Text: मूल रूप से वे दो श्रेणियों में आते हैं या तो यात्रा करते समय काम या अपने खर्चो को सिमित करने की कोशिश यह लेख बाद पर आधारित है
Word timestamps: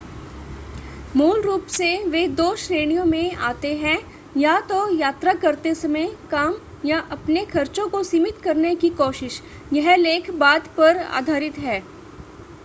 मूल 1.15 1.41
रूप 1.41 1.65
से 1.69 1.89
वे 2.05 2.27
दो 2.29 2.55
श्रेणियों 2.55 3.03
में 3.05 3.35
आते 3.49 3.73
हैं 3.77 3.97
या 4.37 4.59
तो 4.61 4.79
यात्रा 4.95 5.33
करते 5.43 5.75
समय 5.75 6.07
काम 6.31 6.55
या 6.85 6.99
अपने 7.11 7.45
खर्चो 7.45 7.87
को 7.87 8.03
सिमित 8.03 8.41
करने 8.43 8.75
की 8.75 8.89
कोशिश 8.97 9.41
यह 9.73 9.95
लेख 9.95 10.31
बाद 10.37 10.67
पर 10.77 10.97
आधारित 10.97 11.57
है 11.59 11.79